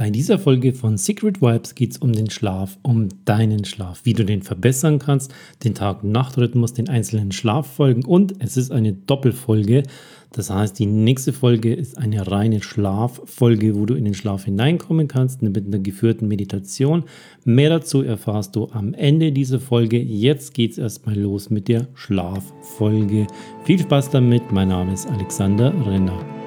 [0.00, 4.14] Bei dieser Folge von Secret Vibes geht es um den Schlaf, um deinen Schlaf, wie
[4.14, 5.30] du den verbessern kannst,
[5.62, 9.82] den Tag-Nacht-Rhythmus, den einzelnen Schlaffolgen und es ist eine Doppelfolge.
[10.32, 15.06] Das heißt, die nächste Folge ist eine reine Schlaffolge, wo du in den Schlaf hineinkommen
[15.06, 17.04] kannst mit einer geführten Meditation.
[17.44, 20.00] Mehr dazu erfahrst du am Ende dieser Folge.
[20.00, 23.26] Jetzt geht es erstmal los mit der Schlaffolge.
[23.64, 24.50] Viel Spaß damit.
[24.50, 26.39] Mein Name ist Alexander Renner.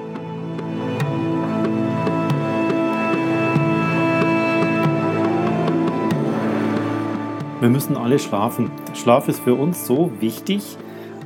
[7.64, 8.70] Wir müssen alle schlafen.
[8.92, 10.76] Schlaf ist für uns so wichtig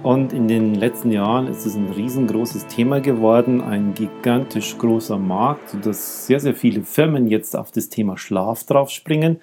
[0.04, 5.70] und in den letzten Jahren ist es ein riesengroßes Thema geworden, ein gigantisch großer Markt,
[5.70, 9.40] sodass sehr, sehr viele Firmen jetzt auf das Thema Schlaf draufspringen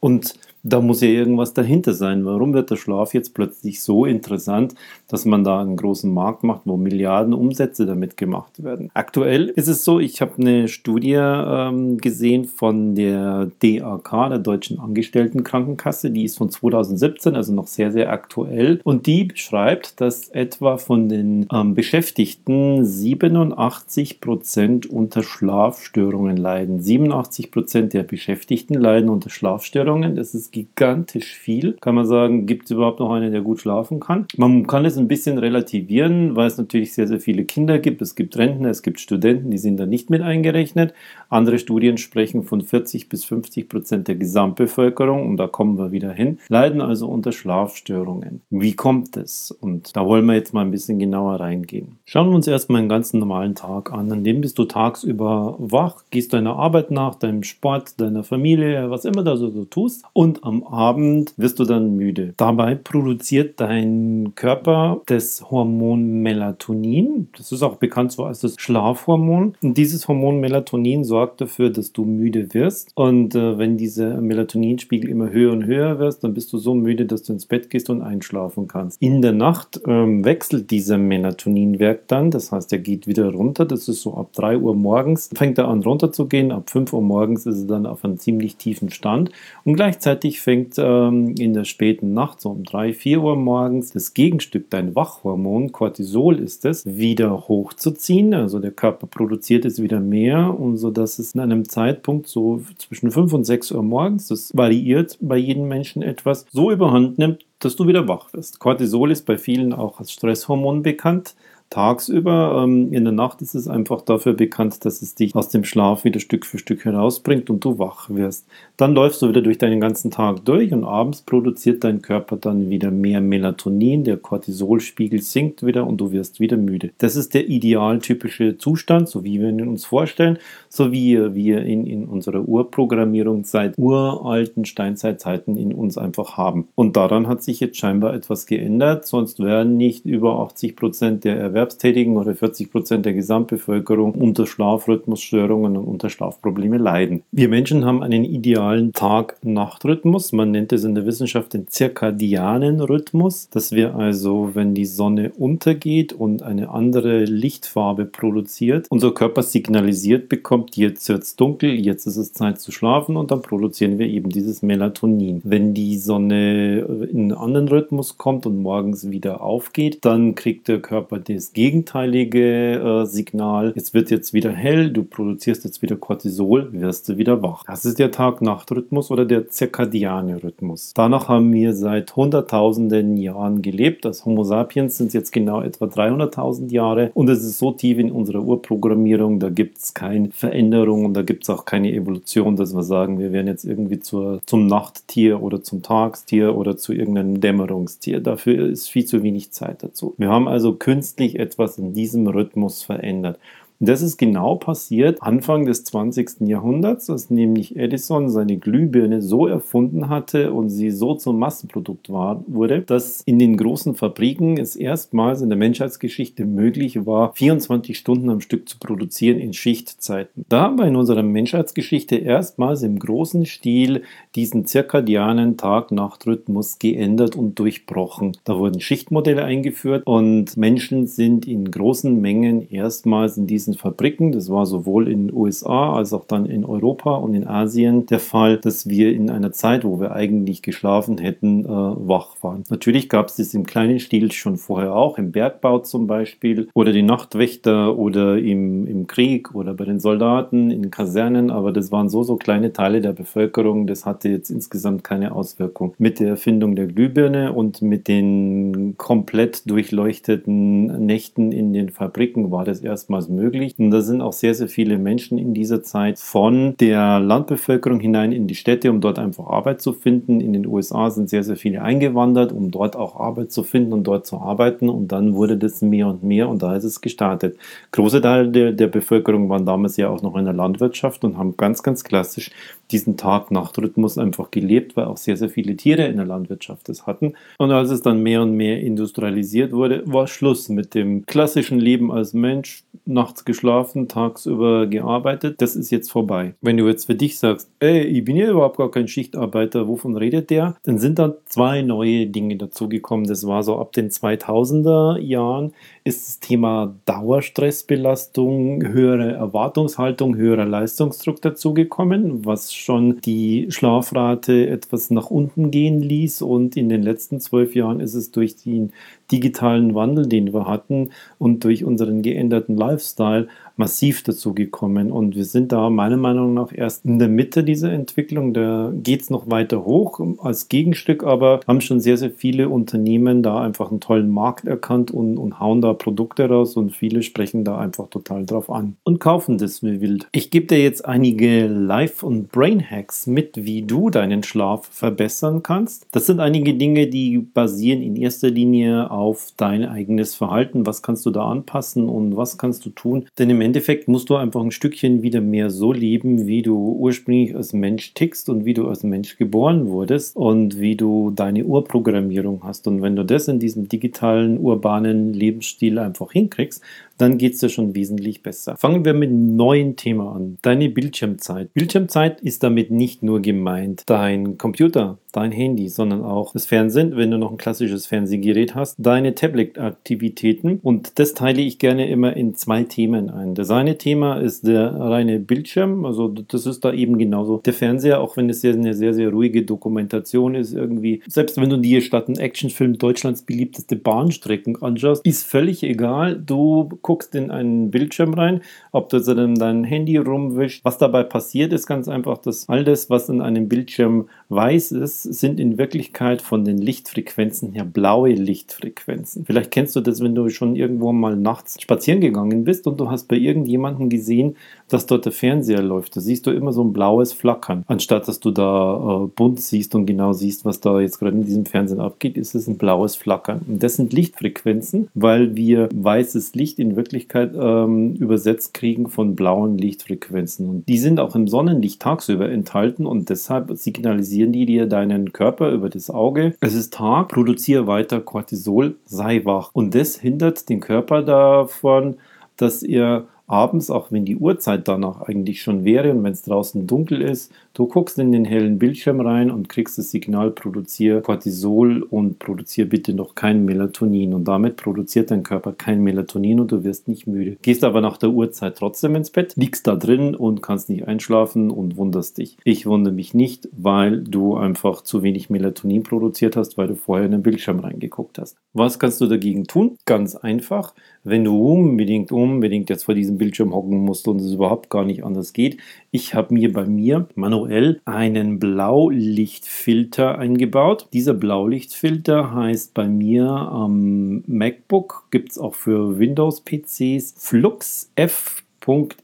[0.00, 2.24] und da muss ja irgendwas dahinter sein.
[2.24, 4.74] Warum wird der Schlaf jetzt plötzlich so interessant,
[5.08, 8.90] dass man da einen großen Markt macht, wo Milliarden Umsätze damit gemacht werden?
[8.94, 14.78] Aktuell ist es so, ich habe eine Studie ähm, gesehen von der DAK, der Deutschen
[14.78, 18.80] Angestelltenkrankenkasse, die ist von 2017, also noch sehr, sehr aktuell.
[18.84, 26.80] Und die beschreibt, dass etwa von den ähm, Beschäftigten 87 Prozent unter Schlafstörungen leiden.
[26.80, 30.16] 87 Prozent der Beschäftigten leiden unter Schlafstörungen.
[30.16, 31.72] Das ist gigantisch viel.
[31.80, 34.26] Kann man sagen, gibt es überhaupt noch einen, der gut schlafen kann?
[34.36, 38.02] Man kann es ein bisschen relativieren, weil es natürlich sehr, sehr viele Kinder gibt.
[38.02, 40.94] Es gibt Rentner, es gibt Studenten, die sind da nicht mit eingerechnet.
[41.28, 46.12] Andere Studien sprechen von 40 bis 50 Prozent der Gesamtbevölkerung, und da kommen wir wieder
[46.12, 48.42] hin, leiden also unter Schlafstörungen.
[48.50, 49.50] Wie kommt es?
[49.50, 51.98] Und da wollen wir jetzt mal ein bisschen genauer reingehen.
[52.04, 54.10] Schauen wir uns erstmal einen ganz normalen Tag an.
[54.10, 59.04] An dem bist du tagsüber wach, gehst deiner Arbeit nach, deinem Sport, deiner Familie, was
[59.04, 60.04] immer da so, so tust.
[60.12, 62.34] Und am Abend wirst du dann müde.
[62.36, 67.28] Dabei produziert dein Körper das Hormon Melatonin.
[67.36, 69.54] Das ist auch bekannt so als das Schlafhormon.
[69.62, 72.90] Und dieses Hormon Melatonin sorgt dafür, dass du müde wirst.
[72.94, 77.06] Und äh, wenn dieser Melatoninspiegel immer höher und höher wird, dann bist du so müde,
[77.06, 79.00] dass du ins Bett gehst und einschlafen kannst.
[79.00, 82.30] In der Nacht ähm, wechselt dieser Melatoninwerk dann.
[82.30, 83.64] Das heißt, er geht wieder runter.
[83.64, 85.30] Das ist so ab 3 Uhr morgens.
[85.34, 86.50] Fängt er an runter zu gehen.
[86.52, 89.30] Ab 5 Uhr morgens ist er dann auf einem ziemlich tiefen Stand.
[89.64, 93.92] Und gleichzeitig Gleichzeitig fängt ähm, in der späten Nacht, so um 3, 4 Uhr morgens,
[93.92, 98.32] das Gegenstück, dein Wachhormon, Cortisol ist es, wieder hochzuziehen.
[98.32, 102.62] Also der Körper produziert es wieder mehr und so dass es in einem Zeitpunkt so
[102.78, 107.44] zwischen 5 und 6 Uhr morgens, das variiert bei jedem Menschen etwas, so überhand nimmt,
[107.58, 108.60] dass du wieder wach wirst.
[108.60, 111.34] Cortisol ist bei vielen auch als Stresshormon bekannt
[111.70, 112.62] tagsüber.
[112.64, 116.04] Ähm, in der Nacht ist es einfach dafür bekannt, dass es dich aus dem Schlaf
[116.04, 118.46] wieder Stück für Stück herausbringt und du wach wirst.
[118.76, 122.70] Dann läufst du wieder durch deinen ganzen Tag durch und abends produziert dein Körper dann
[122.70, 126.90] wieder mehr Melatonin, der Cortisolspiegel sinkt wieder und du wirst wieder müde.
[126.98, 130.38] Das ist der idealtypische Zustand, so wie wir ihn uns vorstellen,
[130.68, 136.68] so wie wir ihn in unserer Urprogrammierung seit uralten Steinzeitzeiten in uns einfach haben.
[136.74, 141.36] Und daran hat sich jetzt scheinbar etwas geändert, sonst wären nicht über 80 Prozent der
[141.36, 147.22] Erwerbstätigen Erwerbstätigen oder 40 Prozent der Gesamtbevölkerung unter Schlafrhythmusstörungen und unter Schlafprobleme leiden.
[147.32, 150.32] Wir Menschen haben einen idealen Tag-Nacht-Rhythmus.
[150.32, 155.32] Man nennt es in der Wissenschaft den zirkadianen Rhythmus, dass wir also, wenn die Sonne
[155.36, 162.06] untergeht und eine andere Lichtfarbe produziert, unser Körper signalisiert bekommt, jetzt wird es dunkel, jetzt
[162.06, 165.40] ist es Zeit zu schlafen und dann produzieren wir eben dieses Melatonin.
[165.42, 166.78] Wenn die Sonne
[167.10, 173.02] in einen anderen Rhythmus kommt und morgens wieder aufgeht, dann kriegt der Körper das gegenteilige
[173.02, 173.72] äh, Signal.
[173.76, 177.64] Es wird jetzt wieder hell, du produzierst jetzt wieder Cortisol, wirst du wieder wach.
[177.64, 180.92] Das ist der Tag-Nacht-Rhythmus oder der zirkadiane Rhythmus.
[180.94, 184.04] Danach haben wir seit hunderttausenden Jahren gelebt.
[184.04, 188.10] Das Homo sapiens sind jetzt genau etwa 300.000 Jahre und es ist so tief in
[188.10, 192.74] unserer Urprogrammierung, da gibt es keine Veränderung und da gibt es auch keine Evolution, dass
[192.74, 197.40] wir sagen, wir werden jetzt irgendwie zur, zum Nachttier oder zum Tagstier oder zu irgendeinem
[197.40, 198.20] Dämmerungstier.
[198.20, 200.14] Dafür ist viel zu wenig Zeit dazu.
[200.18, 203.38] Wir haben also künstlich etwas in diesem Rhythmus verändert.
[203.80, 206.48] Das ist genau passiert Anfang des 20.
[206.48, 212.42] Jahrhunderts, dass nämlich Edison seine Glühbirne so erfunden hatte und sie so zum Massenprodukt war,
[212.48, 218.30] wurde, dass in den großen Fabriken es erstmals in der Menschheitsgeschichte möglich war, 24 Stunden
[218.30, 220.44] am Stück zu produzieren in Schichtzeiten.
[220.48, 224.02] Da haben wir in unserer Menschheitsgeschichte erstmals im großen Stil
[224.34, 228.36] diesen zirkadianen Tag-Nacht-Rhythmus geändert und durchbrochen.
[228.42, 234.32] Da wurden Schichtmodelle eingeführt und Menschen sind in großen Mengen erstmals in diesem diesen Fabriken.
[234.32, 238.18] Das war sowohl in den USA als auch dann in Europa und in Asien der
[238.18, 242.64] Fall, dass wir in einer Zeit, wo wir eigentlich geschlafen hätten, äh, wach waren.
[242.70, 246.92] Natürlich gab es das im kleinen Stil schon vorher auch, im Bergbau zum Beispiel oder
[246.92, 252.08] die Nachtwächter oder im, im Krieg oder bei den Soldaten, in Kasernen, aber das waren
[252.08, 255.94] so, so kleine Teile der Bevölkerung, das hatte jetzt insgesamt keine Auswirkung.
[255.98, 262.64] Mit der Erfindung der Glühbirne und mit den komplett durchleuchteten Nächten in den Fabriken war
[262.64, 263.57] das erstmals möglich.
[263.78, 268.32] Und da sind auch sehr, sehr viele Menschen in dieser Zeit von der Landbevölkerung hinein
[268.32, 270.40] in die Städte, um dort einfach Arbeit zu finden.
[270.40, 274.04] In den USA sind sehr, sehr viele eingewandert, um dort auch Arbeit zu finden und
[274.04, 274.88] dort zu arbeiten.
[274.88, 277.56] Und dann wurde das mehr und mehr und da ist es gestartet.
[277.92, 281.56] Große Teile der, der Bevölkerung waren damals ja auch noch in der Landwirtschaft und haben
[281.56, 282.50] ganz, ganz klassisch
[282.90, 287.34] diesen Tag-Nacht-Rhythmus einfach gelebt, weil auch sehr, sehr viele Tiere in der Landwirtschaft das hatten.
[287.58, 292.10] Und als es dann mehr und mehr industrialisiert wurde, war Schluss mit dem klassischen Leben
[292.10, 295.60] als Mensch, nachts geschlafen, tagsüber gearbeitet.
[295.60, 296.54] Das ist jetzt vorbei.
[296.60, 300.16] Wenn du jetzt für dich sagst, ey, ich bin ja überhaupt gar kein Schichtarbeiter, wovon
[300.16, 300.76] redet der?
[300.82, 303.26] Dann sind da zwei neue Dinge dazugekommen.
[303.26, 305.72] Das war so ab den 2000er Jahren
[306.08, 315.30] ist das Thema Dauerstressbelastung, höhere Erwartungshaltung, höherer Leistungsdruck dazugekommen, was schon die Schlafrate etwas nach
[315.30, 316.40] unten gehen ließ.
[316.40, 318.92] Und in den letzten zwölf Jahren ist es durch den
[319.30, 325.12] digitalen Wandel, den wir hatten und durch unseren geänderten Lifestyle massiv dazu gekommen.
[325.12, 328.52] Und wir sind da meiner Meinung nach erst in der Mitte dieser Entwicklung.
[328.52, 333.42] Da geht es noch weiter hoch als Gegenstück, aber haben schon sehr, sehr viele Unternehmen
[333.42, 337.64] da einfach einen tollen Markt erkannt und, und hauen da Produkte raus und viele sprechen
[337.64, 340.26] da einfach total drauf an und kaufen das wie wild.
[340.32, 346.06] Ich gebe dir jetzt einige Life- und Brain-Hacks mit, wie du deinen Schlaf verbessern kannst.
[346.10, 349.17] Das sind einige Dinge, die basieren in erster Linie auf
[349.56, 350.86] dein eigenes Verhalten.
[350.86, 353.26] Was kannst du da anpassen und was kannst du tun?
[353.38, 357.54] Denn im Endeffekt musst du einfach ein Stückchen wieder mehr so leben, wie du ursprünglich
[357.54, 362.62] als Mensch tickst und wie du als Mensch geboren wurdest und wie du deine Urprogrammierung
[362.62, 362.86] hast.
[362.86, 366.82] Und wenn du das in diesem digitalen, urbanen Lebensstil einfach hinkriegst,
[367.18, 368.76] dann geht es dir schon wesentlich besser.
[368.76, 370.58] Fangen wir mit einem neuen Thema an.
[370.62, 371.72] Deine Bildschirmzeit.
[371.74, 377.30] Bildschirmzeit ist damit nicht nur gemeint dein Computer, dein Handy, sondern auch das Fernsehen, wenn
[377.30, 380.80] du noch ein klassisches Fernsehgerät hast, deine Tablet-Aktivitäten.
[380.82, 383.54] Und das teile ich gerne immer in zwei Themen ein.
[383.54, 387.58] Das eine Thema ist der reine Bildschirm, also das ist da eben genauso.
[387.58, 391.76] Der Fernseher, auch wenn es eine sehr, sehr ruhige Dokumentation ist, irgendwie, selbst wenn du
[391.76, 396.36] dir statt einen Actionfilm Deutschlands beliebteste Bahnstrecken anschaust, ist völlig egal.
[396.36, 398.60] Du guckst in einen Bildschirm rein,
[398.92, 400.84] ob du dann dein Handy rumwischst.
[400.84, 405.22] Was dabei passiert, ist ganz einfach, dass all das, was in einem Bildschirm weiß ist,
[405.22, 409.46] sind in Wirklichkeit von den Lichtfrequenzen her blaue Lichtfrequenzen.
[409.46, 413.10] Vielleicht kennst du das, wenn du schon irgendwo mal nachts spazieren gegangen bist und du
[413.10, 414.56] hast bei irgendjemandem gesehen,
[414.88, 416.14] dass dort der Fernseher läuft.
[416.14, 417.84] Da siehst du immer so ein blaues Flackern.
[417.86, 421.46] Anstatt dass du da äh, bunt siehst und genau siehst, was da jetzt gerade in
[421.46, 423.62] diesem Fernsehen abgeht, ist es ein blaues Flackern.
[423.66, 429.78] Und das sind Lichtfrequenzen, weil wir weißes Licht in Wirklichkeit ähm, übersetzt kriegen von blauen
[429.78, 430.68] Lichtfrequenzen.
[430.68, 435.70] Und die sind auch im Sonnenlicht tagsüber enthalten und deshalb signalisieren die dir deinen Körper
[435.70, 436.54] über das Auge.
[436.60, 439.70] Es ist Tag, produziere weiter Cortisol, sei wach.
[439.72, 442.16] Und das hindert den Körper davon,
[442.56, 446.86] dass er abends, auch wenn die Uhrzeit danach eigentlich schon wäre und wenn es draußen
[446.86, 452.02] dunkel ist, du guckst in den hellen Bildschirm rein und kriegst das Signal, produziere Cortisol
[452.02, 454.34] und produziere bitte noch kein Melatonin.
[454.34, 457.56] Und damit produziert dein Körper kein Melatonin und du wirst nicht müde.
[457.62, 461.70] Gehst aber nach der Uhrzeit trotzdem ins Bett, liegst da drin und kannst nicht einschlafen
[461.70, 462.56] und wunderst dich.
[462.64, 467.26] Ich wundere mich nicht, weil du einfach zu wenig Melatonin produziert hast, weil du vorher
[467.26, 468.56] in den Bildschirm reingeguckt hast.
[468.72, 469.96] Was kannst du dagegen tun?
[470.04, 470.94] Ganz einfach.
[471.22, 475.24] Wenn du unbedingt, unbedingt jetzt vor diesem Bildschirm hocken musst und es überhaupt gar nicht
[475.24, 475.76] anders geht.
[476.10, 477.67] Ich habe mir bei mir manuell
[478.04, 481.08] einen Blaulichtfilter eingebaut.
[481.12, 488.62] Dieser Blaulichtfilter heißt bei mir am MacBook, gibt es auch für Windows-PCs Flux F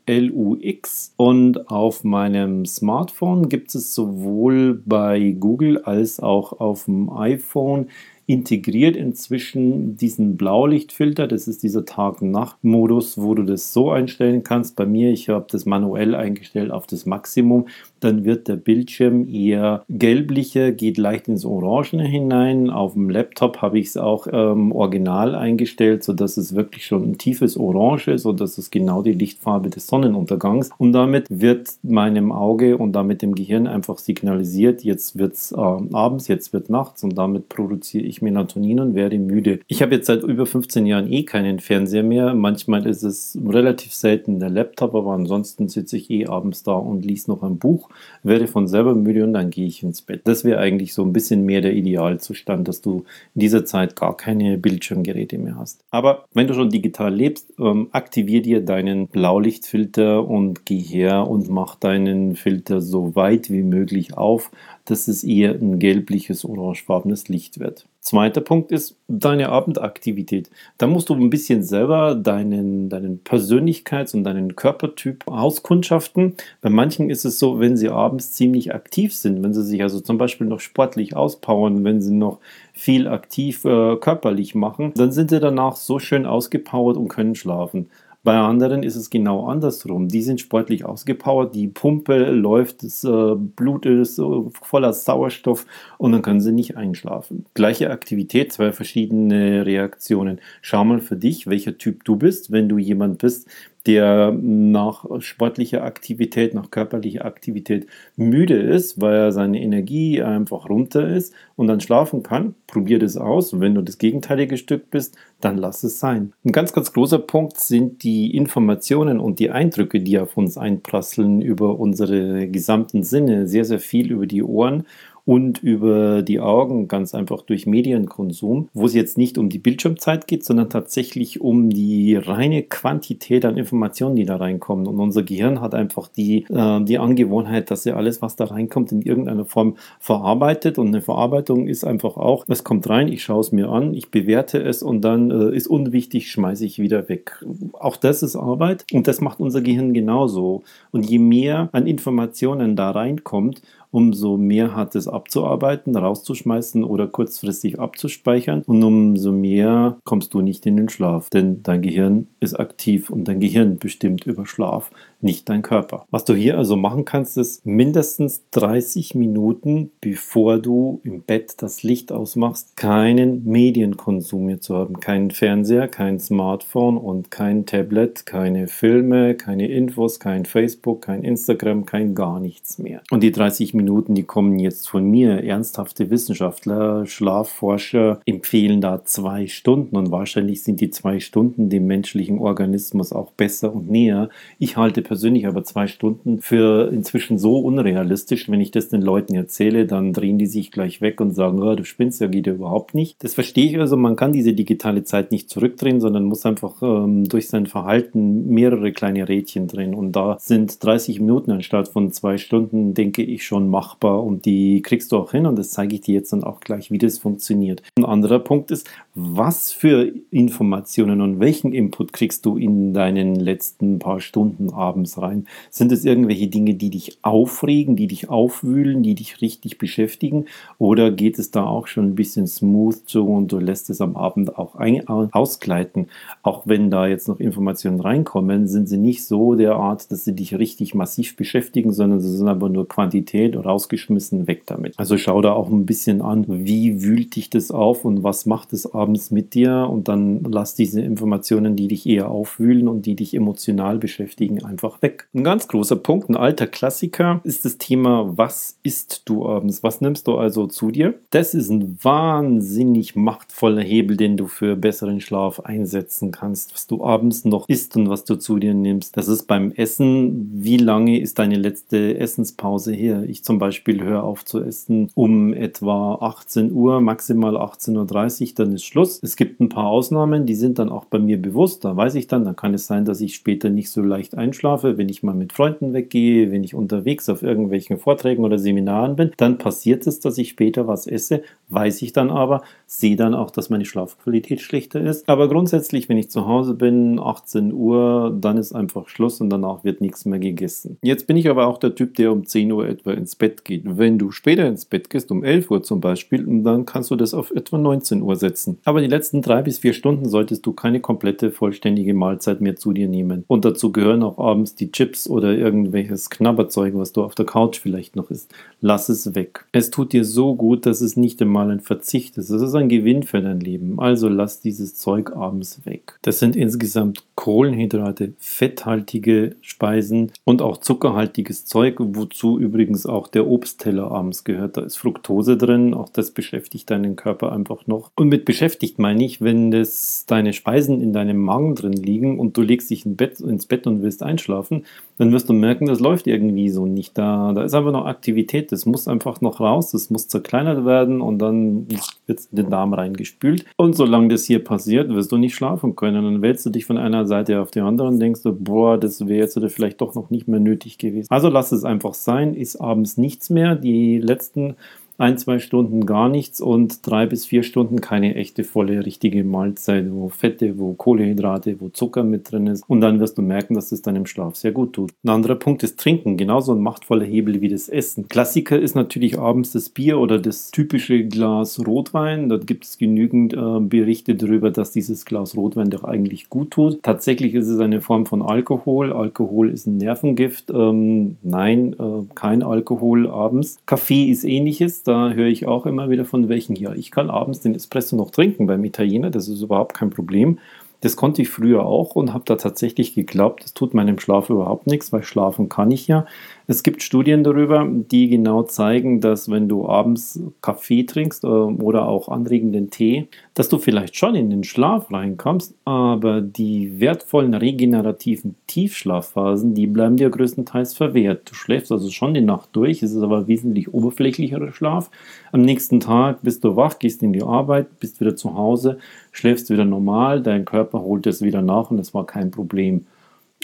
[0.07, 7.89] .lux und auf meinem Smartphone gibt es sowohl bei Google als auch auf dem iPhone
[8.27, 11.27] integriert inzwischen diesen Blaulichtfilter.
[11.27, 14.77] Das ist dieser Tag-Nacht-Modus, wo du das so einstellen kannst.
[14.77, 17.67] Bei mir, ich habe das manuell eingestellt auf das Maximum.
[18.05, 22.69] Dann wird der Bildschirm eher gelblicher, geht leicht ins Orangene hinein.
[22.69, 27.17] Auf dem Laptop habe ich es auch ähm, original eingestellt, sodass es wirklich schon ein
[27.17, 30.69] tiefes Orange ist und das ist genau die Lichtfarbe des Sonnenuntergangs.
[30.77, 35.57] Und damit wird meinem Auge und damit dem Gehirn einfach signalisiert, jetzt wird es äh,
[35.57, 39.61] abends, jetzt wird nachts und damit produziere ich Melatonin und werde müde.
[39.67, 42.35] Ich habe jetzt seit über 15 Jahren eh keinen Fernseher mehr.
[42.35, 47.07] Manchmal ist es relativ selten der Laptop, aber ansonsten sitze ich eh abends da und
[47.07, 47.89] lese noch ein Buch,
[48.23, 50.23] werde von selber müde und dann gehe ich ins Bett.
[50.25, 54.17] Das wäre eigentlich so ein bisschen mehr der Idealzustand, dass du in dieser Zeit gar
[54.17, 55.85] keine Bildschirmgeräte mehr hast.
[55.91, 61.49] Aber wenn du schon digital lebst, ähm, aktivier dir deinen Blaulichtfilter und geh her und
[61.49, 64.51] mach deinen Filter so weit wie möglich auf,
[64.85, 67.87] dass es eher ein gelbliches, orangefarbenes Licht wird.
[68.05, 70.51] Zweiter Punkt ist deine Abendaktivität.
[70.77, 76.35] Da musst du ein bisschen selber deinen, deinen Persönlichkeits- und deinen Körpertyp auskundschaften.
[76.61, 80.01] Bei manchen ist es so, wenn sie abends ziemlich aktiv sind, wenn sie sich also
[80.01, 82.41] zum Beispiel noch sportlich auspowern, wenn sie noch
[82.75, 87.89] viel aktiv äh, körperlich machen, dann sind sie danach so schön ausgepowert und können schlafen.
[88.25, 90.09] Bei anderen ist es genau andersrum.
[90.09, 94.19] Die sind sportlich ausgepowert, die Pumpe läuft, das äh, Blut ist
[94.63, 95.67] voller Sauerstoff
[95.99, 97.45] und dann können sie nicht einschlafen.
[97.53, 100.41] Gleiche Aktivität, zwei verschiedene Reaktionen.
[100.63, 102.51] Schau mal für dich, welcher Typ du bist.
[102.51, 103.47] Wenn du jemand bist,
[103.87, 107.87] der nach sportlicher Aktivität, nach körperlicher Aktivität
[108.17, 113.53] müde ist, weil seine Energie einfach runter ist und dann schlafen kann, probier das aus.
[113.53, 116.33] Und wenn du das gegenteilige Stück bist, dann lass es sein.
[116.45, 121.43] Ein ganz, ganz großer Punkt sind die Informationen und die Eindrücke, die auf uns einprasseln
[121.43, 124.85] über unsere gesamten Sinne, sehr, sehr viel über die Ohren
[125.27, 130.27] und über die Augen ganz einfach durch Medienkonsum, wo es jetzt nicht um die Bildschirmzeit
[130.27, 134.87] geht, sondern tatsächlich um die reine Quantität an Informationen, die da reinkommen.
[134.87, 138.93] Und unser Gehirn hat einfach die, äh, die Angewohnheit, dass er alles, was da reinkommt,
[138.93, 140.79] in irgendeiner Form verarbeitet.
[140.79, 144.11] Und eine Verarbeitung ist einfach auch, es kommt rein, ich schaue es mir an, ich
[144.11, 147.43] bewerte es und dann äh, ist unwichtig, schmeiße ich wieder weg.
[147.73, 150.63] Auch das ist Arbeit und das macht unser Gehirn genauso.
[150.91, 153.63] Und je mehr an Informationen da reinkommt,
[153.95, 160.67] umso mehr hat es abzuarbeiten, rauszuschmeißen oder kurzfristig abzuspeichern und umso mehr kommst du nicht
[160.67, 165.49] in den Schlaf, denn dein Gehirn ist aktiv und dein Gehirn bestimmt über Schlaf nicht
[165.49, 166.05] dein Körper.
[166.11, 171.83] Was du hier also machen kannst, ist mindestens 30 Minuten, bevor du im Bett das
[171.83, 175.01] Licht ausmachst, keinen Medienkonsum mehr zu haben.
[175.01, 181.87] Keinen Fernseher, kein Smartphone und kein Tablet, keine Filme, keine Infos, kein Facebook, kein Instagram,
[181.87, 183.01] kein gar nichts mehr.
[183.11, 183.84] Und die 30 Minuten,
[184.15, 185.45] die kommen jetzt von mir.
[185.45, 192.39] Ernsthafte Wissenschaftler, Schlafforscher empfehlen da zwei Stunden und wahrscheinlich sind die zwei Stunden dem menschlichen
[192.39, 194.29] Organismus auch besser und näher.
[194.59, 198.51] Ich halte persönlich persönlich aber zwei Stunden für inzwischen so unrealistisch.
[198.51, 201.75] Wenn ich das den Leuten erzähle, dann drehen die sich gleich weg und sagen, oh,
[201.75, 203.23] du spinnst ja, geht ja überhaupt nicht.
[203.23, 203.97] Das verstehe ich also.
[203.97, 208.93] Man kann diese digitale Zeit nicht zurückdrehen, sondern muss einfach ähm, durch sein Verhalten mehrere
[208.93, 209.95] kleine Rädchen drehen.
[209.95, 214.23] Und da sind 30 Minuten anstatt von zwei Stunden, denke ich, schon machbar.
[214.23, 215.47] Und die kriegst du auch hin.
[215.47, 217.83] Und das zeige ich dir jetzt dann auch gleich, wie das funktioniert.
[217.99, 224.01] Ein anderer Punkt ist, was für Informationen und welchen Input kriegst du in deinen letzten
[224.01, 225.47] paar Stunden abends rein?
[225.71, 230.47] Sind es irgendwelche Dinge, die dich aufregen, die dich aufwühlen, die dich richtig beschäftigen?
[230.79, 234.17] Oder geht es da auch schon ein bisschen smooth zu und du lässt es am
[234.17, 236.09] Abend auch ein, ausgleiten?
[236.43, 240.35] Auch wenn da jetzt noch Informationen reinkommen, sind sie nicht so der Art, dass sie
[240.35, 244.99] dich richtig massiv beschäftigen, sondern sie sind aber nur Quantität rausgeschmissen, weg damit.
[244.99, 248.73] Also schau da auch ein bisschen an, wie wühlt dich das auf und was macht
[248.73, 253.17] es abends mit dir und dann lass diese Informationen, die dich eher aufwühlen und die
[253.17, 255.29] dich emotional beschäftigen, einfach weg.
[255.35, 259.83] Ein ganz großer Punkt, ein alter Klassiker, ist das Thema, was isst du abends?
[259.83, 261.15] Was nimmst du also zu dir?
[261.31, 266.73] Das ist ein wahnsinnig machtvoller Hebel, den du für besseren Schlaf einsetzen kannst.
[266.73, 269.17] Was du abends noch isst und was du zu dir nimmst.
[269.19, 273.25] Das ist beim Essen, wie lange ist deine letzte Essenspause her?
[273.29, 278.73] Ich zum Beispiel höre auf zu essen um etwa 18 Uhr, maximal 18.30 Uhr, dann
[278.73, 279.19] ist Schluss.
[279.23, 281.85] Es gibt ein paar Ausnahmen, die sind dann auch bei mir bewusst.
[281.85, 284.85] Da weiß ich dann, da kann es sein, dass ich später nicht so leicht einschlafe
[284.85, 289.17] schlafe, wenn ich mal mit Freunden weggehe, wenn ich unterwegs auf irgendwelchen Vorträgen oder Seminaren
[289.17, 293.35] bin, dann passiert es, dass ich später was esse, weiß ich dann aber, sehe dann
[293.35, 295.29] auch, dass meine Schlafqualität schlechter ist.
[295.29, 299.85] Aber grundsätzlich, wenn ich zu Hause bin, 18 Uhr, dann ist einfach Schluss und danach
[299.85, 300.97] wird nichts mehr gegessen.
[301.03, 303.83] Jetzt bin ich aber auch der Typ, der um 10 Uhr etwa ins Bett geht.
[303.85, 307.35] Wenn du später ins Bett gehst, um 11 Uhr zum Beispiel, dann kannst du das
[307.35, 308.79] auf etwa 19 Uhr setzen.
[308.85, 312.93] Aber die letzten drei bis vier Stunden solltest du keine komplette, vollständige Mahlzeit mehr zu
[312.93, 313.45] dir nehmen.
[313.47, 317.79] Und dazu gehören auch abends die Chips oder irgendwelches Knabberzeug, was du auf der Couch
[317.79, 318.55] vielleicht noch isst.
[318.81, 319.65] Lass es weg.
[319.73, 322.51] Es tut dir so gut, dass es nicht einmal ein Verzicht ist.
[322.51, 323.99] Es ist ein Gewinn für dein Leben.
[323.99, 326.19] Also lass dieses Zeug abends weg.
[326.23, 334.11] Das sind insgesamt Kohlenhydrate, fetthaltige Speisen und auch zuckerhaltiges Zeug, wozu übrigens auch der Obstteller
[334.11, 334.77] abends gehört.
[334.77, 338.11] Da ist Fructose drin, auch das beschäftigt deinen Körper einfach noch.
[338.17, 338.45] Und mit
[338.75, 342.91] beschäftigt meine ich, wenn das deine Speisen in deinem Magen drin liegen und du legst
[342.91, 344.85] dich ins Bett und willst einschlafen,
[345.17, 347.17] dann wirst du merken, das läuft irgendwie so nicht.
[347.17, 351.21] Da, da ist einfach noch Aktivität, das muss einfach noch raus, das muss zerkleinert werden
[351.21, 351.87] und dann
[352.27, 353.65] wird es in den Darm reingespült.
[353.77, 356.25] Und solange das hier passiert, wirst du nicht schlafen können.
[356.25, 359.29] Dann wälzt du dich von einer Seite auf die andere und denkst du, boah, das
[359.29, 361.29] wäre jetzt vielleicht doch noch nicht mehr nötig gewesen.
[361.31, 363.77] Also lass es einfach sein, ist abends nichts mehr.
[363.77, 364.75] Die letzten
[365.19, 370.07] ein, zwei Stunden gar nichts und drei bis vier Stunden keine echte, volle, richtige Mahlzeit,
[370.11, 372.85] wo Fette, wo Kohlenhydrate, wo Zucker mit drin ist.
[372.89, 375.13] Und dann wirst du merken, dass es deinem Schlaf sehr gut tut.
[375.23, 378.29] Ein anderer Punkt ist Trinken, genauso ein machtvoller Hebel wie das Essen.
[378.29, 382.49] Klassiker ist natürlich abends das Bier oder das typische Glas Rotwein.
[382.49, 387.03] Da gibt es genügend äh, Berichte darüber, dass dieses Glas Rotwein doch eigentlich gut tut.
[387.03, 389.13] Tatsächlich ist es eine Form von Alkohol.
[389.13, 390.71] Alkohol ist ein Nervengift.
[390.71, 393.79] Ähm, nein, äh, kein Alkohol abends.
[393.87, 397.61] Kaffee ist ähnliches da höre ich auch immer wieder von welchen, ja, ich kann abends
[397.61, 400.59] den Espresso noch trinken beim Italiener, das ist überhaupt kein Problem.
[401.01, 404.87] Das konnte ich früher auch und habe da tatsächlich geglaubt, das tut meinem Schlaf überhaupt
[404.87, 406.27] nichts, weil schlafen kann ich ja.
[406.67, 412.09] Es gibt Studien darüber, die genau zeigen, dass wenn du abends Kaffee trinkst äh, oder
[412.09, 418.55] auch anregenden Tee, dass du vielleicht schon in den Schlaf reinkommst, aber die wertvollen regenerativen
[418.67, 421.51] Tiefschlafphasen, die bleiben dir größtenteils verwehrt.
[421.51, 425.11] Du schläfst also schon die Nacht durch, es ist aber wesentlich oberflächlicherer Schlaf.
[425.53, 428.97] Am nächsten Tag bist du wach, gehst in die Arbeit, bist wieder zu Hause,
[429.33, 433.05] schläfst wieder normal, dein Körper holt es wieder nach und es war kein Problem.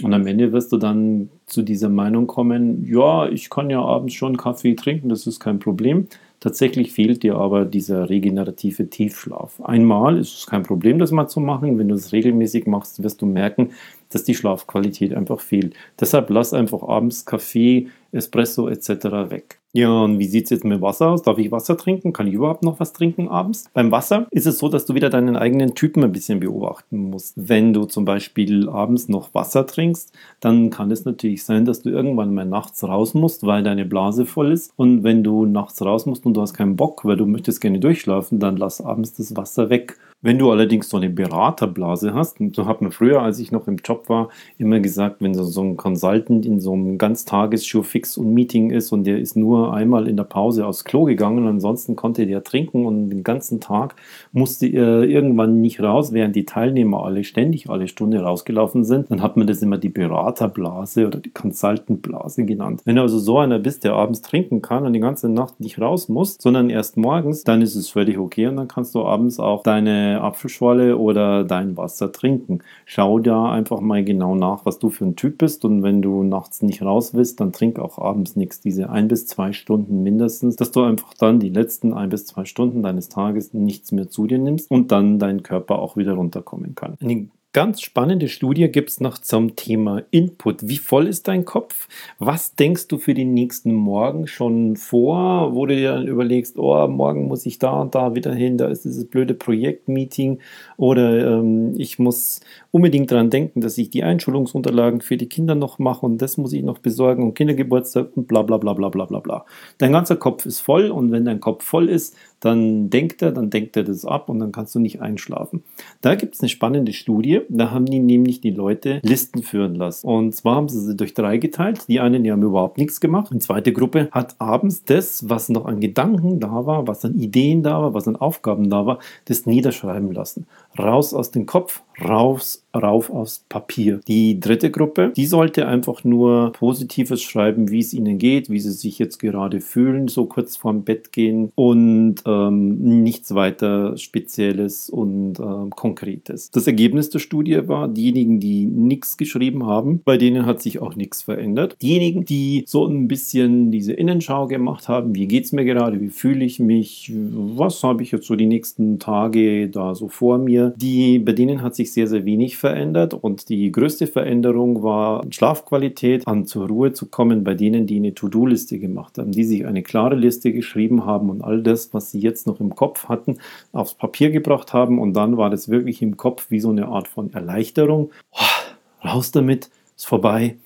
[0.02, 4.14] Und am Ende wirst du dann zu dieser Meinung kommen, ja, ich kann ja abends
[4.14, 6.06] schon Kaffee trinken, das ist kein Problem.
[6.40, 9.60] Tatsächlich fehlt dir aber dieser regenerative Tiefschlaf.
[9.60, 11.78] Einmal ist es kein Problem, das mal zu machen.
[11.78, 13.72] Wenn du es regelmäßig machst, wirst du merken,
[14.08, 15.74] dass die Schlafqualität einfach fehlt.
[16.00, 18.88] Deshalb lass einfach abends Kaffee, Espresso etc.
[19.28, 19.59] weg.
[19.72, 21.22] Ja, und wie sieht es jetzt mit Wasser aus?
[21.22, 22.12] Darf ich Wasser trinken?
[22.12, 23.66] Kann ich überhaupt noch was trinken abends?
[23.72, 27.34] Beim Wasser ist es so, dass du wieder deinen eigenen Typen ein bisschen beobachten musst.
[27.36, 31.90] Wenn du zum Beispiel abends noch Wasser trinkst, dann kann es natürlich sein, dass du
[31.90, 34.72] irgendwann mal nachts raus musst, weil deine Blase voll ist.
[34.74, 37.78] Und wenn du nachts raus musst und du hast keinen Bock, weil du möchtest gerne
[37.78, 39.96] durchschlafen, dann lass abends das Wasser weg.
[40.22, 43.76] Wenn du allerdings so eine Beraterblase hast, so hat man früher, als ich noch im
[43.76, 48.34] Job war, immer gesagt, wenn so, so ein Consultant in so einem Ganztages-Show fix und
[48.34, 52.26] Meeting ist und der ist nur einmal in der Pause aufs Klo gegangen, ansonsten konnte
[52.26, 53.96] der trinken und den ganzen Tag
[54.32, 59.22] musste er irgendwann nicht raus, während die Teilnehmer alle ständig alle Stunde rausgelaufen sind, dann
[59.22, 62.82] hat man das immer die Beraterblase oder die Consultantblase genannt.
[62.84, 65.80] Wenn du also so einer bist, der abends trinken kann und die ganze Nacht nicht
[65.80, 69.40] raus muss, sondern erst morgens, dann ist es völlig okay und dann kannst du abends
[69.40, 72.60] auch deine Apfelschorle oder dein Wasser trinken.
[72.84, 76.22] Schau da einfach mal genau nach, was du für ein Typ bist und wenn du
[76.22, 78.60] nachts nicht raus willst, dann trink auch abends nichts.
[78.60, 82.44] Diese ein bis zwei Stunden mindestens, dass du einfach dann die letzten ein bis zwei
[82.44, 86.74] Stunden deines Tages nichts mehr zu dir nimmst und dann dein Körper auch wieder runterkommen
[86.74, 86.96] kann.
[87.00, 90.68] Eine Ganz spannende Studie gibt es noch zum Thema Input.
[90.68, 91.88] Wie voll ist dein Kopf?
[92.20, 96.86] Was denkst du für den nächsten Morgen schon vor, wo du dir dann überlegst, oh,
[96.86, 100.38] morgen muss ich da und da wieder hin, da ist dieses blöde Projektmeeting
[100.76, 102.38] oder ähm, ich muss
[102.70, 106.52] unbedingt daran denken, dass ich die Einschulungsunterlagen für die Kinder noch mache und das muss
[106.52, 109.44] ich noch besorgen und Kindergeburtstag und bla bla bla bla bla bla bla.
[109.78, 113.50] Dein ganzer Kopf ist voll und wenn dein Kopf voll ist, dann denkt er, dann
[113.50, 115.62] denkt er das ab und dann kannst du nicht einschlafen.
[116.00, 120.06] Da gibt es eine spannende Studie, da haben die nämlich die Leute Listen führen lassen.
[120.06, 121.86] Und zwar haben sie sie durch drei geteilt.
[121.88, 123.30] Die einen, die haben überhaupt nichts gemacht.
[123.32, 127.62] Die zweite Gruppe hat abends das, was noch an Gedanken da war, was an Ideen
[127.62, 130.46] da war, was an Aufgaben da war, das niederschreiben lassen.
[130.78, 134.00] Raus aus dem Kopf, raus, rauf aufs Papier.
[134.06, 138.72] Die dritte Gruppe, die sollte einfach nur Positives schreiben, wie es ihnen geht, wie sie
[138.72, 145.38] sich jetzt gerade fühlen, so kurz vorm Bett gehen und ähm, nichts weiter Spezielles und
[145.38, 146.50] äh, Konkretes.
[146.50, 147.88] Das Ergebnis der Studie war.
[147.88, 151.76] Diejenigen, die nichts geschrieben haben, bei denen hat sich auch nichts verändert.
[151.82, 156.08] Diejenigen, die so ein bisschen diese Innenschau gemacht haben, wie geht es mir gerade, wie
[156.08, 160.74] fühle ich mich, was habe ich jetzt so die nächsten Tage da so vor mir,
[160.76, 166.26] die, bei denen hat sich sehr, sehr wenig verändert und die größte Veränderung war Schlafqualität,
[166.26, 169.82] an zur Ruhe zu kommen, bei denen, die eine To-Do-Liste gemacht haben, die sich eine
[169.82, 173.38] klare Liste geschrieben haben und all das, was sie jetzt noch im Kopf hatten,
[173.72, 177.08] aufs Papier gebracht haben und dann war das wirklich im Kopf wie so eine Art
[177.08, 178.12] von Erleichterung.
[178.32, 180.56] Oh, raus damit, ist vorbei.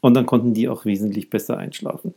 [0.00, 2.14] Und dann konnten die auch wesentlich besser einschlafen.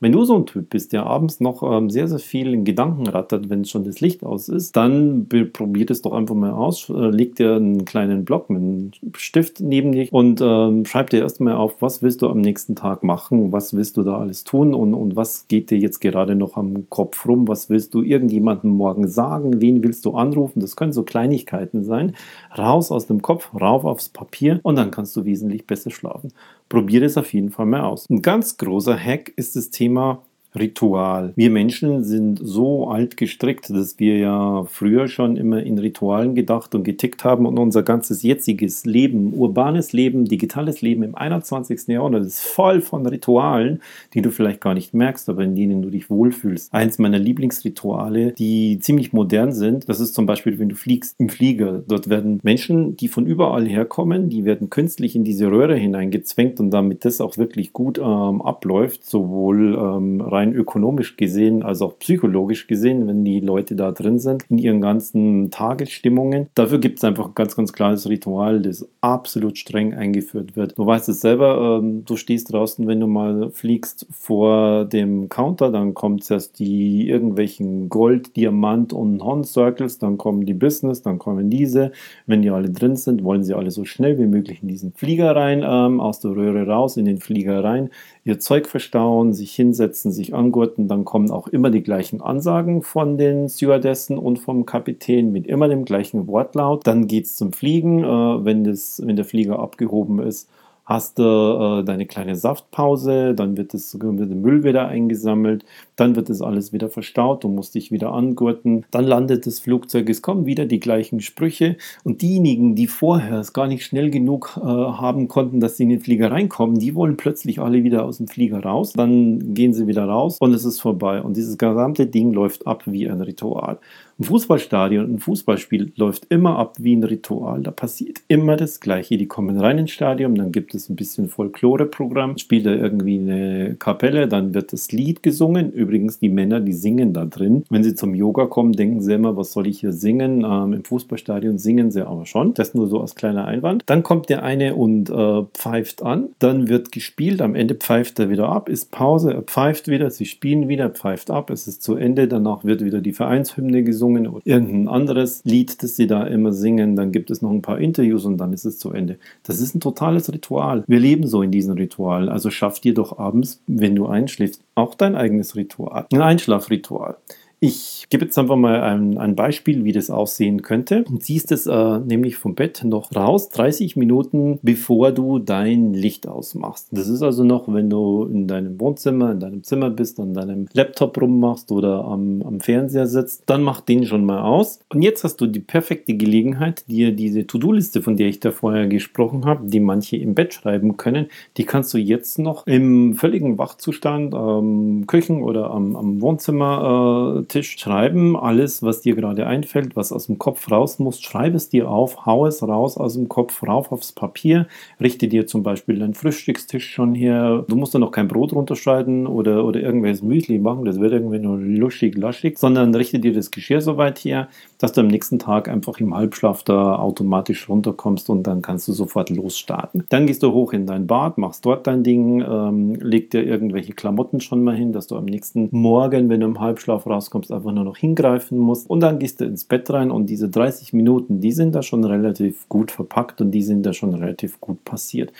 [0.00, 3.06] Wenn du so ein Typ bist, der abends noch ähm, sehr, sehr viel in Gedanken
[3.06, 6.88] rattert, wenn schon das Licht aus ist, dann probiert es doch einfach mal aus.
[6.88, 11.20] Äh, leg dir einen kleinen Block mit einem Stift neben dich und ähm, schreib dir
[11.20, 14.74] erstmal auf, was willst du am nächsten Tag machen, was willst du da alles tun
[14.74, 18.70] und, und was geht dir jetzt gerade noch am Kopf rum, was willst du irgendjemandem
[18.70, 20.60] morgen sagen, wen willst du anrufen.
[20.60, 22.14] Das können so Kleinigkeiten sein.
[22.56, 26.32] Raus aus dem Kopf, rauf aufs Papier und dann kannst du wesentlich besser schlafen.
[26.68, 28.08] Probier es auf jeden Fall mal aus.
[28.08, 30.24] Ein ganz großer Hack ist das Thema
[30.56, 31.32] Ritual.
[31.34, 36.74] Wir Menschen sind so alt gestrickt, dass wir ja früher schon immer in Ritualen gedacht
[36.74, 41.88] und getickt haben und unser ganzes jetziges Leben, urbanes Leben, digitales Leben im 21.
[41.88, 43.82] Jahrhundert ist voll von Ritualen,
[44.14, 46.72] die du vielleicht gar nicht merkst, aber in denen du dich wohlfühlst.
[46.72, 51.28] Eins meiner Lieblingsrituale, die ziemlich modern sind, das ist zum Beispiel, wenn du fliegst im
[51.28, 51.82] Flieger.
[51.86, 56.70] Dort werden Menschen, die von überall herkommen, die werden künstlich in diese Röhre hineingezwängt und
[56.70, 61.98] damit das auch wirklich gut ähm, abläuft, sowohl ähm, rein rein ökonomisch gesehen als auch
[61.98, 66.48] psychologisch gesehen, wenn die Leute da drin sind, in ihren ganzen Tagesstimmungen.
[66.54, 70.78] Dafür gibt es einfach ein ganz, ganz klares Ritual, das absolut streng eingeführt wird.
[70.78, 75.70] Du weißt es selber, ähm, du stehst draußen, wenn du mal fliegst vor dem Counter,
[75.70, 81.18] dann kommt zuerst die irgendwelchen Gold, Diamant und Horn Circles, dann kommen die Business, dann
[81.18, 81.92] kommen diese.
[82.26, 85.34] Wenn die alle drin sind, wollen sie alle so schnell wie möglich in diesen Flieger
[85.34, 87.90] rein, ähm, aus der Röhre raus, in den Flieger rein,
[88.24, 93.18] ihr Zeug verstauen, sich hinsetzen, sich angurten, dann kommen auch immer die gleichen Ansagen von
[93.18, 96.86] den Stewardessen und vom Kapitän mit immer dem gleichen Wortlaut.
[96.86, 100.48] Dann geht es zum Fliegen, äh, wenn, das, wenn der Flieger abgehoben ist
[100.84, 105.64] hast du äh, deine kleine Saftpause, dann wird, das, wird der Müll wieder eingesammelt,
[105.96, 110.08] dann wird das alles wieder verstaut, du musst dich wieder angurten, dann landet das Flugzeug,
[110.10, 114.58] es kommen wieder die gleichen Sprüche und diejenigen, die vorher es gar nicht schnell genug
[114.58, 118.18] äh, haben konnten, dass sie in den Flieger reinkommen, die wollen plötzlich alle wieder aus
[118.18, 122.06] dem Flieger raus, dann gehen sie wieder raus und es ist vorbei und dieses gesamte
[122.06, 123.78] Ding läuft ab wie ein Ritual.
[124.16, 127.62] Ein Fußballstadion, ein Fußballspiel läuft immer ab wie ein Ritual.
[127.62, 129.18] Da passiert immer das Gleiche.
[129.18, 133.74] Die kommen rein ins Stadion, dann gibt es ein bisschen Folklore-Programm, spielt da irgendwie eine
[133.74, 135.72] Kapelle, dann wird das Lied gesungen.
[135.72, 137.64] Übrigens, die Männer, die singen da drin.
[137.70, 140.44] Wenn sie zum Yoga kommen, denken sie immer, was soll ich hier singen?
[140.44, 142.54] Ähm, Im Fußballstadion singen sie aber schon.
[142.54, 143.82] Das nur so als kleiner Einwand.
[143.86, 146.28] Dann kommt der eine und äh, pfeift an.
[146.38, 147.42] Dann wird gespielt.
[147.42, 151.32] Am Ende pfeift er wieder ab, ist Pause, er pfeift wieder, sie spielen wieder, pfeift
[151.32, 152.28] ab, es ist zu Ende.
[152.28, 156.52] Danach wird wieder die Vereinshymne gesungen gesungen oder irgendein anderes Lied, das sie da immer
[156.52, 156.96] singen.
[156.96, 159.18] Dann gibt es noch ein paar Interviews und dann ist es zu Ende.
[159.42, 160.84] Das ist ein totales Ritual.
[160.86, 162.28] Wir leben so in diesem Ritual.
[162.28, 166.06] Also schaff dir doch abends, wenn du einschläfst, auch dein eigenes Ritual.
[166.12, 167.16] Ein Einschlafritual.
[167.66, 171.04] Ich gebe jetzt einfach mal ein, ein, Beispiel, wie das aussehen könnte.
[171.08, 176.28] Du ziehst es äh, nämlich vom Bett noch raus, 30 Minuten bevor du dein Licht
[176.28, 176.88] ausmachst.
[176.90, 180.66] Das ist also noch, wenn du in deinem Wohnzimmer, in deinem Zimmer bist, an deinem
[180.74, 184.80] Laptop rummachst oder am, am Fernseher sitzt, dann mach den schon mal aus.
[184.90, 188.88] Und jetzt hast du die perfekte Gelegenheit, dir diese To-Do-Liste, von der ich da vorher
[188.88, 193.56] gesprochen habe, die manche im Bett schreiben können, die kannst du jetzt noch im völligen
[193.56, 199.94] Wachzustand am Küchen- oder am, am Wohnzimmer äh, Tisch schreiben, alles, was dir gerade einfällt,
[199.94, 203.28] was aus dem Kopf raus muss, schreib es dir auf, hau es raus aus dem
[203.28, 204.66] Kopf, rauf aufs Papier,
[205.00, 207.64] richte dir zum Beispiel deinen Frühstückstisch schon her.
[207.68, 211.38] Du musst da noch kein Brot runterschneiden oder, oder irgendwelches Müsli machen, das wird irgendwie
[211.38, 215.38] nur luschig, laschig, sondern richte dir das Geschirr so weit her, dass du am nächsten
[215.38, 220.06] Tag einfach im Halbschlaf da automatisch runterkommst und dann kannst du sofort losstarten.
[220.08, 223.92] Dann gehst du hoch in dein Bad, machst dort dein Ding, ähm, leg dir irgendwelche
[223.92, 227.52] Klamotten schon mal hin, dass du am nächsten Morgen, wenn du im Halbschlaf rauskommst, kommst,
[227.52, 228.88] einfach nur noch hingreifen musst.
[228.88, 232.04] Und dann gehst du ins Bett rein und diese 30 Minuten, die sind da schon
[232.04, 235.32] relativ gut verpackt und die sind da schon relativ gut passiert.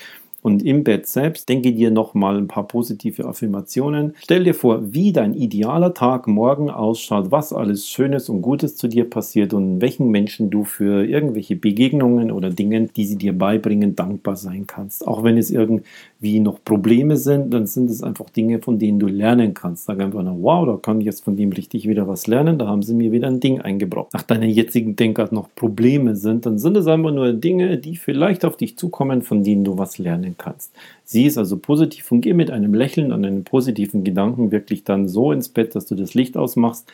[0.43, 4.15] Und im Bett selbst denke dir nochmal ein paar positive Affirmationen.
[4.19, 8.87] Stell dir vor, wie dein idealer Tag morgen ausschaut, was alles Schönes und Gutes zu
[8.87, 13.97] dir passiert und welchen Menschen du für irgendwelche Begegnungen oder Dinge, die sie dir beibringen,
[13.97, 15.09] dankbar sein kannst.
[15.09, 15.85] Auch wenn es irgendwie
[16.25, 19.85] irgendwie noch Probleme sind, dann sind es einfach Dinge, von denen du lernen kannst.
[19.85, 22.67] Sag einfach, nur, wow, da kann ich jetzt von dem richtig wieder was lernen, da
[22.67, 24.15] haben sie mir wieder ein Ding eingebrockt.
[24.15, 28.45] Nach deiner jetzigen Denkart noch Probleme sind, dann sind es einfach nur Dinge, die vielleicht
[28.45, 30.73] auf dich zukommen, von denen du was lernen kannst.
[31.05, 35.09] Sieh es also positiv und geh mit einem Lächeln und einem positiven Gedanken wirklich dann
[35.09, 36.87] so ins Bett, dass du das Licht ausmachst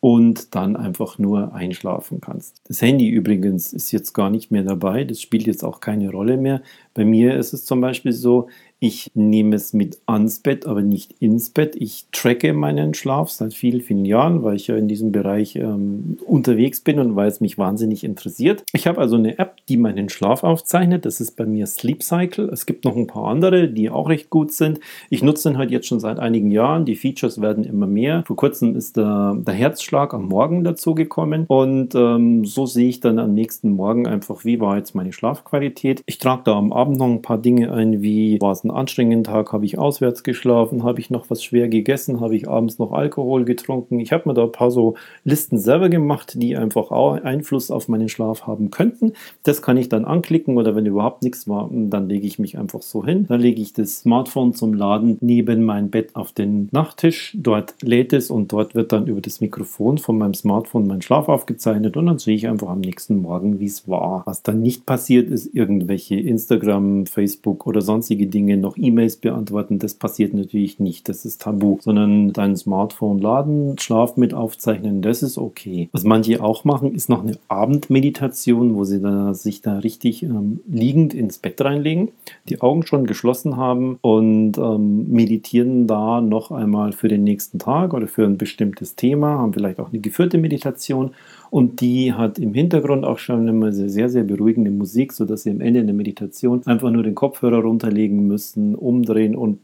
[0.00, 2.60] und dann einfach nur einschlafen kannst.
[2.68, 6.36] Das Handy übrigens ist jetzt gar nicht mehr dabei, das spielt jetzt auch keine Rolle
[6.36, 6.62] mehr.
[6.94, 11.14] Bei mir ist es zum Beispiel so, ich nehme es mit ans Bett, aber nicht
[11.18, 11.74] ins Bett.
[11.76, 16.18] Ich tracke meinen Schlaf seit vielen, vielen Jahren, weil ich ja in diesem Bereich ähm,
[16.26, 18.64] unterwegs bin und weil es mich wahnsinnig interessiert.
[18.74, 21.06] Ich habe also eine App, die meinen Schlaf aufzeichnet.
[21.06, 22.50] Das ist bei mir Sleep Cycle.
[22.50, 24.78] Es gibt noch ein paar andere, die auch recht gut sind.
[25.08, 26.84] Ich nutze den halt jetzt schon seit einigen Jahren.
[26.84, 28.24] Die Features werden immer mehr.
[28.26, 33.00] Vor kurzem ist der, der Herzschlag am Morgen dazu gekommen und ähm, so sehe ich
[33.00, 36.02] dann am nächsten Morgen einfach, wie war jetzt meine Schlafqualität.
[36.04, 39.24] Ich trage da am Abend noch ein paar Dinge ein, wie war es einen anstrengenden
[39.24, 42.92] Tag, habe ich auswärts geschlafen, habe ich noch was schwer gegessen, habe ich abends noch
[42.92, 44.00] Alkohol getrunken.
[44.00, 47.88] Ich habe mir da ein paar so Listen selber gemacht, die einfach auch Einfluss auf
[47.88, 49.12] meinen Schlaf haben könnten.
[49.42, 52.82] Das kann ich dann anklicken oder wenn überhaupt nichts war, dann lege ich mich einfach
[52.82, 53.26] so hin.
[53.28, 57.36] Dann lege ich das Smartphone zum Laden neben mein Bett auf den Nachttisch.
[57.38, 61.28] Dort lädt es und dort wird dann über das Mikrofon von meinem Smartphone mein Schlaf
[61.28, 64.22] aufgezeichnet und dann sehe ich einfach am nächsten Morgen, wie es war.
[64.26, 69.78] Was dann nicht passiert ist, irgendwelche Instagram, Facebook oder sonstige Dinge noch E-Mails beantworten.
[69.78, 71.08] Das passiert natürlich nicht.
[71.08, 71.78] Das ist tabu.
[71.80, 75.88] Sondern dein Smartphone laden, Schlaf mit aufzeichnen, das ist okay.
[75.92, 80.60] Was manche auch machen, ist noch eine Abendmeditation, wo sie da, sich da richtig ähm,
[80.66, 82.08] liegend ins Bett reinlegen,
[82.48, 87.94] die Augen schon geschlossen haben und ähm, meditieren da noch einmal für den nächsten Tag
[87.94, 91.12] oder für ein bestimmtes Thema, haben vielleicht auch eine geführte Meditation
[91.50, 95.60] und die hat im Hintergrund auch schon immer sehr, sehr beruhigende Musik, sodass sie am
[95.60, 99.60] Ende der Meditation einfach nur den Kopfhörer runterlegen müssen, umdrehen und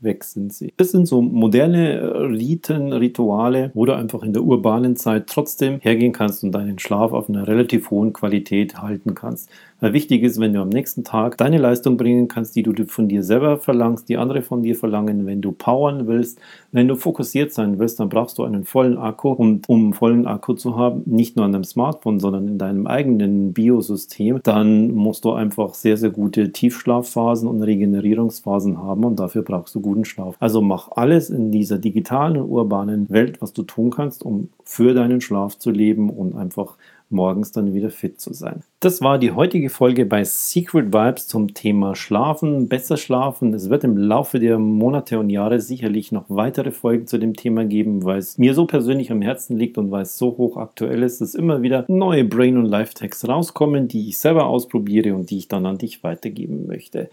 [0.00, 0.72] weg sind sie.
[0.76, 5.80] Das sind so moderne äh, Riten, Rituale, wo du einfach in der urbanen Zeit trotzdem
[5.80, 9.50] hergehen kannst und deinen Schlaf auf einer relativ hohen Qualität halten kannst.
[9.80, 13.08] Weil wichtig ist, wenn du am nächsten Tag deine Leistung bringen kannst, die du von
[13.08, 16.38] dir selber verlangst, die andere von dir verlangen, wenn du powern willst,
[16.72, 19.30] wenn du fokussiert sein willst, dann brauchst du einen vollen Akku.
[19.30, 22.86] Und um einen vollen Akku zu haben, nicht nur an deinem Smartphone, sondern in deinem
[22.86, 29.42] eigenen Biosystem, dann musst du einfach sehr, sehr gute Tiefschlafphasen und Regenerierungsphasen haben und dafür
[29.42, 30.36] brauchst du guten Schlaf.
[30.40, 34.94] Also mach alles in dieser digitalen und urbanen Welt, was du tun kannst, um für
[34.94, 36.76] deinen Schlaf zu leben und einfach
[37.10, 38.62] morgens dann wieder fit zu sein.
[38.80, 43.54] Das war die heutige Folge bei Secret Vibes zum Thema Schlafen, besser schlafen.
[43.54, 47.64] Es wird im Laufe der Monate und Jahre sicherlich noch weitere Folgen zu dem Thema
[47.64, 51.02] geben, weil es mir so persönlich am Herzen liegt und weil es so hoch aktuell
[51.02, 55.38] ist, dass immer wieder neue Brain- und Life-Tags rauskommen, die ich selber ausprobiere und die
[55.38, 57.08] ich dann an dich weitergeben möchte.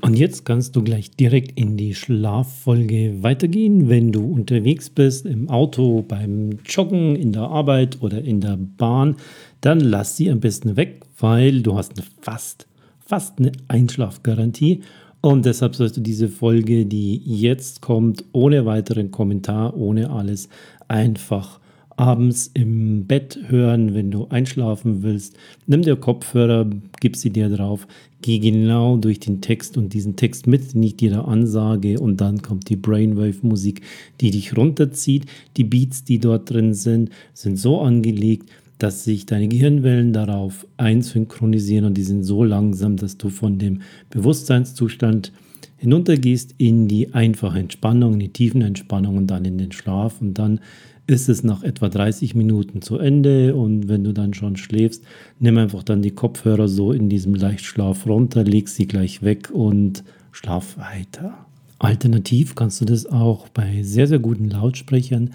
[0.00, 3.88] Und jetzt kannst du gleich direkt in die Schlaffolge weitergehen.
[3.88, 9.16] Wenn du unterwegs bist, im Auto, beim Joggen, in der Arbeit oder in der Bahn,
[9.60, 12.66] dann lass sie am besten weg, weil du hast fast,
[12.98, 14.82] fast eine Einschlafgarantie.
[15.20, 20.50] Und deshalb sollst du diese Folge, die jetzt kommt, ohne weiteren Kommentar, ohne alles,
[20.86, 21.60] einfach
[21.96, 25.36] abends im Bett hören, wenn du einschlafen willst.
[25.66, 26.68] Nimm dir Kopfhörer,
[27.00, 27.86] gib sie dir drauf,
[28.22, 32.68] geh genau durch den Text und diesen Text mit, nicht jeder Ansage und dann kommt
[32.68, 33.82] die Brainwave-Musik,
[34.20, 35.26] die dich runterzieht.
[35.56, 41.86] Die Beats, die dort drin sind, sind so angelegt, dass sich deine Gehirnwellen darauf einsynchronisieren
[41.86, 45.32] und die sind so langsam, dass du von dem Bewusstseinszustand
[45.76, 50.34] hinuntergehst in die einfache Entspannung, in die tiefen Entspannung und dann in den Schlaf und
[50.38, 50.60] dann
[51.06, 55.04] ist es nach etwa 30 Minuten zu Ende und wenn du dann schon schläfst,
[55.38, 60.02] nimm einfach dann die Kopfhörer so in diesem Leichtschlaf runter, leg sie gleich weg und
[60.32, 61.46] schlaf weiter.
[61.78, 65.30] Alternativ kannst du das auch bei sehr, sehr guten Lautsprechern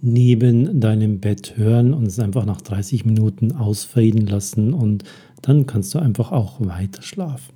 [0.00, 5.04] neben deinem Bett hören und es einfach nach 30 Minuten ausfaden lassen und
[5.42, 7.54] dann kannst du einfach auch weiter schlafen.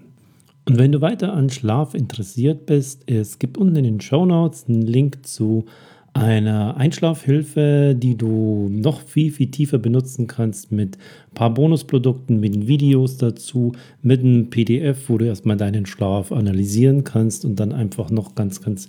[0.66, 4.66] Und wenn du weiter an Schlaf interessiert bist, es gibt unten in den Show Notes
[4.68, 5.66] einen Link zu
[6.14, 12.68] eine Einschlafhilfe, die du noch viel, viel tiefer benutzen kannst mit ein paar Bonusprodukten, mit
[12.68, 18.10] Videos dazu, mit einem PDF, wo du erstmal deinen Schlaf analysieren kannst und dann einfach
[18.10, 18.88] noch ganz, ganz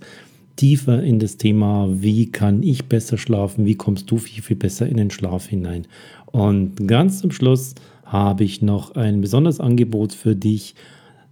[0.56, 4.88] tiefer in das Thema, wie kann ich besser schlafen, wie kommst du viel, viel besser
[4.88, 5.88] in den Schlaf hinein.
[6.28, 10.76] Und ganz zum Schluss habe ich noch ein besonderes Angebot für dich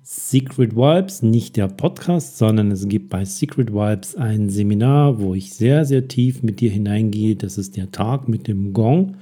[0.05, 5.53] Secret Vibes, nicht der Podcast, sondern es gibt bei Secret Vibes ein Seminar, wo ich
[5.53, 7.37] sehr, sehr tief mit dir hineingehe.
[7.37, 9.15] Das ist der Tag mit dem Gong.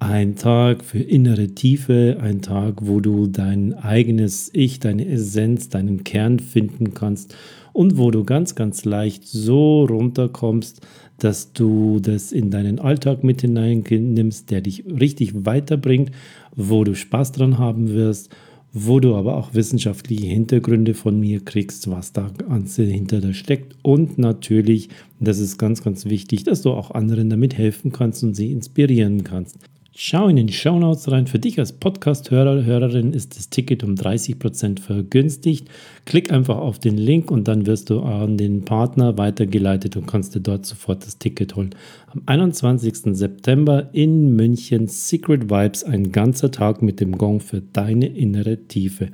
[0.00, 6.02] Ein Tag für innere Tiefe, ein Tag, wo du dein eigenes Ich, deine Essenz, deinen
[6.02, 7.36] Kern finden kannst
[7.72, 10.80] und wo du ganz, ganz leicht so runterkommst,
[11.18, 16.10] dass du das in deinen Alltag mit hineinnimmst, der dich richtig weiterbringt,
[16.56, 18.34] wo du Spaß dran haben wirst,
[18.72, 23.76] wo du aber auch wissenschaftliche Hintergründe von mir kriegst, was da Ganze hinter da steckt
[23.82, 28.34] und natürlich, das ist ganz, ganz wichtig, dass du auch anderen damit helfen kannst und
[28.34, 29.58] sie inspirieren kannst.
[29.92, 31.26] Schau in die Shownotes rein.
[31.26, 35.68] Für dich als Podcast-Hörer, Hörerin ist das Ticket um 30% vergünstigt.
[36.04, 40.36] Klick einfach auf den Link und dann wirst du an den Partner weitergeleitet und kannst
[40.36, 41.74] dir dort sofort das Ticket holen.
[42.06, 43.16] Am 21.
[43.16, 49.08] September in München Secret Vibes, ein ganzer Tag mit dem Gong für deine innere Tiefe.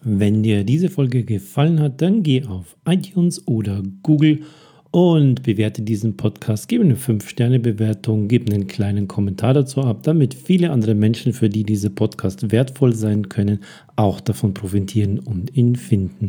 [0.00, 4.42] Wenn dir diese Folge gefallen hat, dann geh auf iTunes oder Google
[4.94, 6.68] und bewerte diesen Podcast.
[6.68, 11.64] Gib eine 5-Sterne-Bewertung, gib einen kleinen Kommentar dazu ab, damit viele andere Menschen, für die
[11.64, 13.58] diese Podcast wertvoll sein können,
[13.96, 16.28] auch davon profitieren und ihn finden.